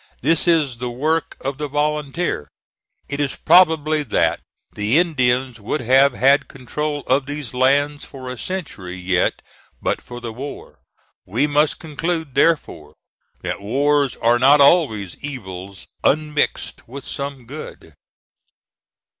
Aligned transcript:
This 0.21 0.47
is 0.47 0.79
the 0.79 0.89
work 0.89 1.37
of 1.41 1.59
the 1.59 1.67
volunteer. 1.67 2.49
It 3.07 3.19
is 3.19 3.35
probable 3.35 4.03
that 4.03 4.41
the 4.73 4.97
Indians 4.97 5.59
would 5.61 5.81
have 5.81 6.13
had 6.13 6.47
control 6.47 7.01
of 7.05 7.27
these 7.27 7.53
lands 7.53 8.03
for 8.03 8.27
a 8.27 8.35
century 8.35 8.97
yet 8.97 9.43
but 9.79 10.01
for 10.01 10.19
the 10.19 10.33
war. 10.33 10.79
We 11.27 11.45
must 11.45 11.77
conclude, 11.77 12.33
therefore, 12.33 12.95
that 13.41 13.61
wars 13.61 14.15
are 14.15 14.39
not 14.39 14.59
always 14.59 15.23
evils 15.23 15.85
unmixed 16.03 16.87
with 16.87 17.05
some 17.05 17.45
good. 17.45 17.93